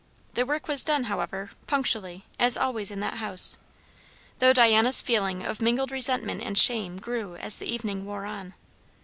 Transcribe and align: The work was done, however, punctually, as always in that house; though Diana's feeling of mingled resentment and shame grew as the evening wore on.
The 0.33 0.47
work 0.47 0.67
was 0.67 0.83
done, 0.83 1.03
however, 1.03 1.51
punctually, 1.67 2.25
as 2.39 2.57
always 2.57 2.89
in 2.89 3.01
that 3.01 3.17
house; 3.17 3.59
though 4.39 4.51
Diana's 4.51 4.99
feeling 4.99 5.45
of 5.45 5.61
mingled 5.61 5.91
resentment 5.91 6.41
and 6.41 6.57
shame 6.57 6.97
grew 6.97 7.35
as 7.35 7.59
the 7.59 7.71
evening 7.71 8.03
wore 8.03 8.25
on. 8.25 8.55